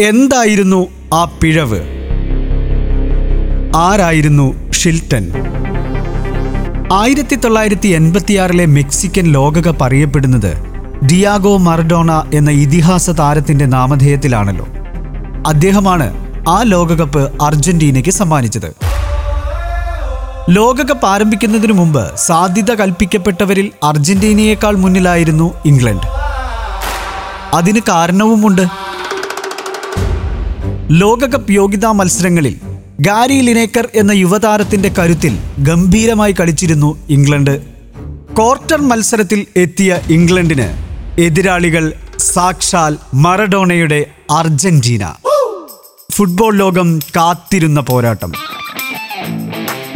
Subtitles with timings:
[0.00, 1.80] എന്തായിരുന്നു ആ പിഴവ്?
[3.76, 5.32] ആരായിരുന്നു ഷിൽട്ടൻ?
[6.92, 10.56] ആയിരത്തി തൊള്ളായിരത്തി എൺപത്തിയാറിലെ മെക്സിക്കൻ ലോകകപ്പ് അറിയപ്പെടുന്നത്
[11.06, 14.66] ഡിയാഗോ മർഡോണ എന്ന ഇതിഹാസ താരത്തിന്റെ നാമധേയത്തിലാണല്ലോ.
[15.46, 18.74] അദ്ദേഹമാണ് ആ ലോകകപ്പ് അർജന്റീനയ്ക്ക് സമ്മാനിച്ചത്.
[20.50, 26.06] ലോകകപ്പ് ആരംഭിക്കുന്നതിനു മുമ്പ് സാധ്യത കൽപ്പിക്കപ്പെട്ടവരിൽ അർജന്റീനയേക്കാൾ മുന്നിലായിരുന്നു ഇംഗ്ലണ്ട്.
[27.54, 28.87] അതിന് കാരണവുമുണ്ട്.
[30.90, 32.60] ലോകകപ്പ് യോഗ്യതാ മത്സരങ്ങളിൽ
[33.00, 37.62] ഗാരി ലിനേക്കർ എന്ന യുവതാരത്തിന്റെ കരുത്തിൽ ഗംഭീരമായി കളിച്ചിരുന്നു ഇംഗ്ലണ്ട്.
[38.36, 40.68] ക്വാർട്ടർ മത്സരത്തിൽ എത്തിയ ഇംഗ്ലണ്ടിന്
[41.20, 45.14] എതിരാളികൾ സാക്ഷാൽ മറഡോണയുടെ അർജന്റീന.
[46.12, 48.32] ഫുട്ബോൾ ലോകം കാത്തിരുന്ന പോരാട്ടം.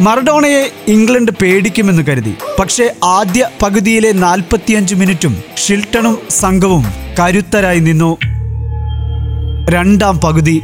[0.01, 2.33] മറഡോണയെ ഇംഗ്ലണ്ട് പേടിക്കുമെന്ന് കരുതി.
[2.59, 6.85] പക്ഷേ ആദ്യ പകുതിയിലെ നാൽപ്പത്തിയഞ്ച് മിനിറ്റും ഷിൽട്ടണും സംഘവും
[7.19, 8.17] കരുത്തരായി നിന്നു.
[9.69, 10.61] രണ്ടാം പകുതി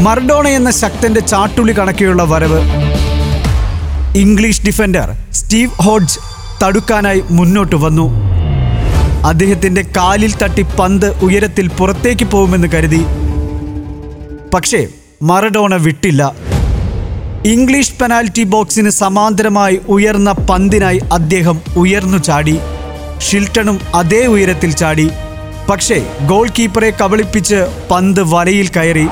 [0.00, 2.60] മർഡോണ എന്ന ശക്തന്റെ ചാട്ടുളി കണക്കെയുള്ള വരവ്.
[4.16, 6.18] ഇംഗ്ലീഷ് ഡിഫൻഡർ സ്റ്റീവ് ഹോഡ്ജ്
[6.64, 8.06] തടുക്കാനായി മുന്നോട്ട് വന്നു.
[9.26, 13.04] അദ്ദേഹത്തിന്റെ കാലിൽ തട്ടി പന്ത് ഉയരത്തിൽ പുറത്തേക്ക് പോകുമെന്ന് കരുതി.
[14.54, 14.86] പക്ഷേ
[15.22, 16.34] മറഡോണ വിട്ടില്ല.
[17.44, 22.58] ഇംഗ്ലീഷ് പെനാൽറ്റി ബോക്സിന് സമാന്തരമായി ഉയർന്ന പന്തിനായി അദ്ദേഹം ഉയർന്നു ചാടി.
[23.30, 25.10] ഷിൽട്ടണും അതേ ഉയരത്തിൽ ചാടി.
[25.70, 29.08] പക്ഷേ ഗോൾ കീപ്പറെ കബളിപ്പിച്ച് പന്ത് വലയിൽ കയറി.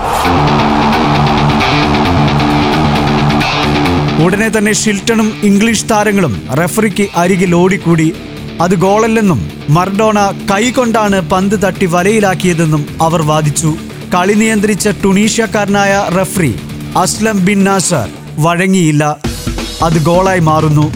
[4.26, 8.12] ഉടനെ തന്നെ ഷിൽട്ടണും ഇംഗ്ലീഷ് താരങ്ങളും റെഫറിക്ക് അരികിൽ ഓടിക്കൂടി.
[8.60, 13.76] അത് ഗോളല്ലെന്നും മർഡോണ കൈകൊണ്ടാണ് പന്ത് തട്ടി വലയിലാക്കിയതെന്നും അവർ വാദിച്ചു.
[14.14, 16.54] കളി നിയന്ത്രിച്ച ടുണീഷ്യക്കാരനായ റഫറി
[16.96, 19.16] അസ്ലം ബിൻ നാസർ വഴങ്ങിയില്ല.
[19.82, 20.92] അത് ഗോളായി മാറുന്നു.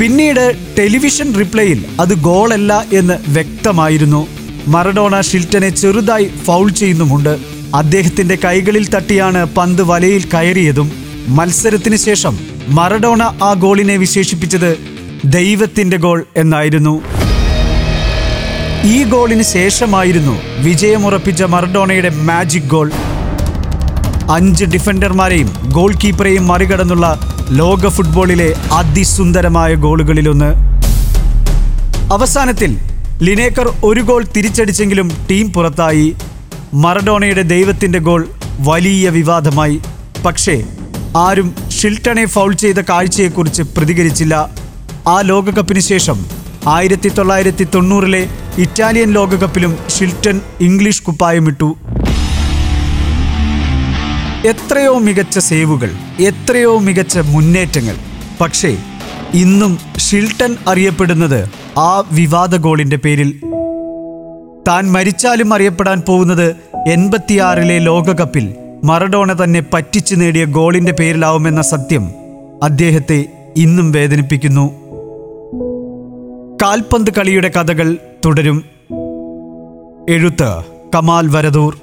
[0.00, 4.26] പിന്നീട് ടെലിവിഷൻ റിപ്ലേയിൽ അത് ഗോളല്ല എന്ന് വ്യക്തമായിരുന്നു.
[4.68, 7.38] മറഡോണ ഷിൽട്ടനെ ചെറുതായി ഫൗൾ ചെയ്യുന്നുമുണ്ട്.
[7.74, 11.03] അദ്ദേഹത്തിന്റെ കൈകളിൽ തട്ടിയാണ് പന്ത് വലയിൽ കയറിയതും.
[11.28, 14.78] മത്സരത്തിന് ശേഷം മറഡോണ ആ ഗോളിനെ വിശേഷിപ്പിച്ചത്
[15.24, 17.02] ദൈവത്തിന്റെ ഗോൾ എന്നായിരുന്നു.
[18.84, 22.90] ഈ ഗോളിന് ശേഷമായിരുന്നു വിജയമുറപ്പിച്ച മറഡോണയുടെ മാജിക് ഗോൾ.
[24.30, 27.20] അഞ്ച് ഡിഫൻഡർമാരെയും ഗോൾ കീപ്പറെയും മറികടന്നുള്ള
[27.50, 30.54] ലോക ഫുട്ബോളിലെ അതിസുന്ദരമായ ഗോളുകളിലൊന്ന്.
[32.12, 32.78] അവസാനത്തിൽ
[33.22, 36.14] ലിനേക്കർ ഒരു ഗോൾ തിരിച്ചടിച്ചെങ്കിലും ടീം പുറത്തായി.
[36.74, 38.28] മറഡോണയുടെ ദൈവത്തിന്റെ ഗോൾ
[38.60, 39.80] വലിയ വിവാദമായി.
[40.26, 40.62] പക്ഷേ
[41.16, 44.50] ആരും ഷിൽട്ടനെ ഫൗൾ ചെയ്ത കാഴ്ചയെക്കുറിച്ച് പ്രതികരിച്ചില്ല.
[45.06, 46.26] ആ ലോകകപ്പിന് ശേഷം
[46.68, 51.76] ആയിരത്തി തൊള്ളായിരത്തി തൊണ്ണൂറിലെ ഇറ്റാലിയൻ ലോകകപ്പിലും ഷിൽട്ടൺ ഇംഗ്ലീഷ് കുപ്പായമിട്ടു
[54.46, 57.96] എത്രയോ മികച്ച സേവുകൾ എത്രയോ മികച്ച മുന്നേറ്റങ്ങൾ.
[58.40, 58.76] പക്ഷേ
[59.34, 61.48] ഇന്നും ഷിൽട്ടൺ അറിയപ്പെടുന്നത്
[61.78, 63.40] ആ വിവാദ ഗോളിന്റെ പേരിൽ.
[64.68, 66.56] താൻ മരിച്ചാലും അറിയപ്പെടാൻ പോകുന്നത്
[66.88, 72.10] എൺപത്തിയാറിലെ ലോകകപ്പിൽ മറഡോണ തന്നെ പറ്റിച്ചു നേടിയ ഗോളിന്റെ പേരിലാവുമെന്ന സത്യം
[72.62, 74.66] അദ്ദേഹത്തെ ഇന്നും വേദനിപ്പിക്കുന്നു.
[76.62, 78.64] കാൽപന്ത് കളിയുടെ കഥകൾ തുടരും.
[80.08, 80.62] എഴുത്ത്
[80.94, 81.76] കമാൽ വരദൂർ.